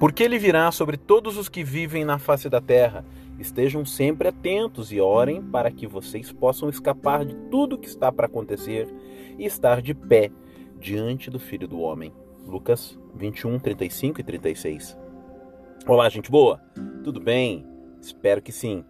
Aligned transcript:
Porque 0.00 0.22
ele 0.22 0.38
virá 0.38 0.72
sobre 0.72 0.96
todos 0.96 1.36
os 1.36 1.50
que 1.50 1.62
vivem 1.62 2.06
na 2.06 2.18
face 2.18 2.48
da 2.48 2.58
terra. 2.58 3.04
Estejam 3.38 3.84
sempre 3.84 4.28
atentos 4.28 4.90
e 4.90 4.98
orem 4.98 5.42
para 5.42 5.70
que 5.70 5.86
vocês 5.86 6.32
possam 6.32 6.70
escapar 6.70 7.22
de 7.22 7.34
tudo 7.50 7.76
que 7.76 7.86
está 7.86 8.10
para 8.10 8.24
acontecer 8.24 8.88
e 9.38 9.44
estar 9.44 9.82
de 9.82 9.92
pé 9.92 10.30
diante 10.78 11.28
do 11.28 11.38
Filho 11.38 11.68
do 11.68 11.80
Homem. 11.80 12.14
Lucas 12.46 12.98
21, 13.14 13.58
35 13.58 14.22
e 14.22 14.24
36. 14.24 14.96
Olá, 15.86 16.08
gente 16.08 16.30
boa! 16.30 16.58
Tudo 17.04 17.20
bem? 17.20 17.66
Espero 18.00 18.40
que 18.40 18.52
sim. 18.52 18.82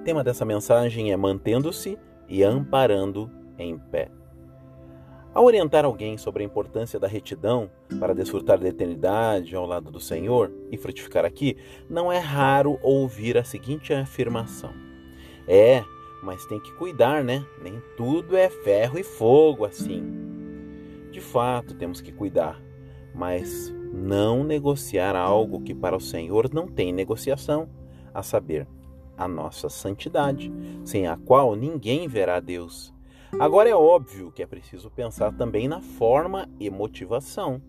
O 0.00 0.04
tema 0.04 0.22
dessa 0.22 0.44
mensagem 0.44 1.12
é 1.12 1.16
mantendo-se 1.16 1.98
e 2.28 2.44
amparando 2.44 3.30
em 3.58 3.78
pé. 3.78 4.10
Ao 5.36 5.44
orientar 5.44 5.84
alguém 5.84 6.16
sobre 6.16 6.42
a 6.42 6.46
importância 6.46 6.98
da 6.98 7.06
retidão 7.06 7.70
para 8.00 8.14
desfrutar 8.14 8.58
da 8.58 8.68
eternidade 8.70 9.54
ao 9.54 9.66
lado 9.66 9.90
do 9.90 10.00
Senhor 10.00 10.50
e 10.72 10.78
frutificar 10.78 11.26
aqui, 11.26 11.58
não 11.90 12.10
é 12.10 12.16
raro 12.16 12.78
ouvir 12.82 13.36
a 13.36 13.44
seguinte 13.44 13.92
afirmação: 13.92 14.72
É, 15.46 15.84
mas 16.22 16.46
tem 16.46 16.58
que 16.58 16.72
cuidar, 16.76 17.22
né? 17.22 17.44
Nem 17.62 17.82
tudo 17.98 18.34
é 18.34 18.48
ferro 18.48 18.98
e 18.98 19.04
fogo 19.04 19.66
assim. 19.66 20.02
De 21.10 21.20
fato, 21.20 21.74
temos 21.74 22.00
que 22.00 22.12
cuidar, 22.12 22.58
mas 23.14 23.70
não 23.92 24.42
negociar 24.42 25.14
algo 25.14 25.60
que 25.60 25.74
para 25.74 25.94
o 25.94 26.00
Senhor 26.00 26.48
não 26.50 26.66
tem 26.66 26.94
negociação, 26.94 27.68
a 28.14 28.22
saber, 28.22 28.66
a 29.18 29.28
nossa 29.28 29.68
santidade, 29.68 30.50
sem 30.82 31.06
a 31.06 31.14
qual 31.14 31.54
ninguém 31.54 32.08
verá 32.08 32.40
Deus. 32.40 32.95
Agora 33.38 33.68
é 33.68 33.74
óbvio 33.74 34.32
que 34.32 34.42
é 34.42 34.46
preciso 34.46 34.90
pensar 34.90 35.30
também 35.30 35.68
na 35.68 35.82
forma 35.82 36.48
e 36.58 36.70
motivação. 36.70 37.60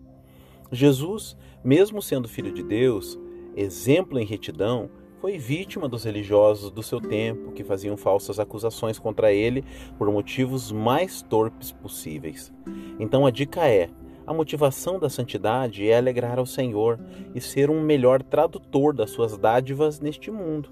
Jesus, 0.72 1.36
mesmo 1.62 2.00
sendo 2.00 2.26
filho 2.26 2.50
de 2.50 2.62
Deus, 2.62 3.18
exemplo 3.54 4.18
em 4.18 4.24
retidão, 4.24 4.88
foi 5.20 5.36
vítima 5.36 5.86
dos 5.86 6.04
religiosos 6.04 6.70
do 6.70 6.82
seu 6.82 7.02
tempo 7.02 7.52
que 7.52 7.62
faziam 7.62 7.98
falsas 7.98 8.40
acusações 8.40 8.98
contra 8.98 9.30
ele 9.30 9.62
por 9.98 10.10
motivos 10.10 10.72
mais 10.72 11.20
torpes 11.20 11.70
possíveis. 11.70 12.50
Então 12.98 13.26
a 13.26 13.30
dica 13.30 13.68
é: 13.68 13.90
a 14.26 14.32
motivação 14.32 14.98
da 14.98 15.10
santidade 15.10 15.86
é 15.86 15.98
alegrar 15.98 16.38
ao 16.38 16.46
Senhor 16.46 16.98
e 17.34 17.42
ser 17.42 17.68
um 17.68 17.82
melhor 17.82 18.22
tradutor 18.22 18.94
das 18.94 19.10
suas 19.10 19.36
dádivas 19.36 20.00
neste 20.00 20.30
mundo. 20.30 20.70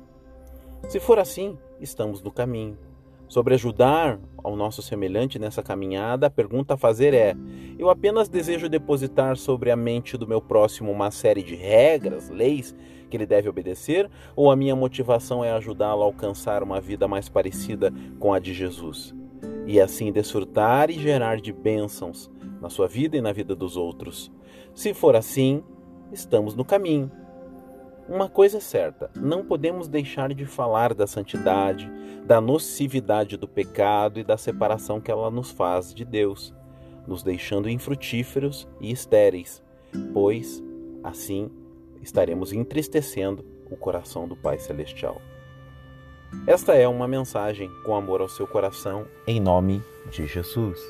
Se 0.88 0.98
for 0.98 1.18
assim, 1.18 1.58
estamos 1.78 2.22
no 2.22 2.32
caminho. 2.32 2.78
Sobre 3.28 3.54
ajudar 3.54 4.20
ao 4.42 4.54
nosso 4.54 4.80
semelhante 4.80 5.38
nessa 5.38 5.62
caminhada, 5.62 6.28
a 6.28 6.30
pergunta 6.30 6.74
a 6.74 6.76
fazer 6.76 7.12
é: 7.12 7.34
eu 7.78 7.90
apenas 7.90 8.28
desejo 8.28 8.68
depositar 8.68 9.36
sobre 9.36 9.70
a 9.70 9.76
mente 9.76 10.16
do 10.16 10.26
meu 10.26 10.40
próximo 10.40 10.92
uma 10.92 11.10
série 11.10 11.42
de 11.42 11.56
regras, 11.56 12.30
leis 12.30 12.74
que 13.10 13.16
ele 13.16 13.26
deve 13.26 13.48
obedecer, 13.48 14.08
ou 14.34 14.50
a 14.50 14.56
minha 14.56 14.76
motivação 14.76 15.44
é 15.44 15.52
ajudá-lo 15.52 16.02
a 16.02 16.06
alcançar 16.06 16.62
uma 16.62 16.80
vida 16.80 17.06
mais 17.08 17.28
parecida 17.28 17.92
com 18.18 18.32
a 18.32 18.38
de 18.38 18.54
Jesus? 18.54 19.14
E 19.66 19.80
assim 19.80 20.12
desfrutar 20.12 20.90
e 20.90 20.94
gerar 20.94 21.40
de 21.40 21.52
bênçãos 21.52 22.30
na 22.60 22.70
sua 22.70 22.86
vida 22.86 23.16
e 23.16 23.20
na 23.20 23.32
vida 23.32 23.54
dos 23.54 23.76
outros. 23.76 24.30
Se 24.74 24.94
for 24.94 25.16
assim, 25.16 25.62
estamos 26.12 26.54
no 26.54 26.64
caminho. 26.64 27.10
Uma 28.08 28.28
coisa 28.28 28.58
é 28.58 28.60
certa: 28.60 29.10
não 29.16 29.44
podemos 29.44 29.88
deixar 29.88 30.32
de 30.32 30.46
falar 30.46 30.94
da 30.94 31.06
santidade, 31.06 31.90
da 32.24 32.40
nocividade 32.40 33.36
do 33.36 33.48
pecado 33.48 34.20
e 34.20 34.24
da 34.24 34.36
separação 34.36 35.00
que 35.00 35.10
ela 35.10 35.30
nos 35.30 35.50
faz 35.50 35.92
de 35.92 36.04
Deus, 36.04 36.54
nos 37.06 37.22
deixando 37.22 37.68
infrutíferos 37.68 38.68
e 38.80 38.90
estéreis, 38.92 39.62
pois 40.12 40.62
assim 41.02 41.50
estaremos 42.02 42.52
entristecendo 42.52 43.44
o 43.70 43.76
coração 43.76 44.28
do 44.28 44.36
Pai 44.36 44.58
Celestial. 44.58 45.20
Esta 46.46 46.74
é 46.74 46.86
uma 46.86 47.08
mensagem 47.08 47.70
com 47.84 47.94
amor 47.94 48.20
ao 48.20 48.28
seu 48.28 48.46
coração, 48.46 49.06
em 49.26 49.40
nome 49.40 49.82
de 50.10 50.26
Jesus. 50.26 50.80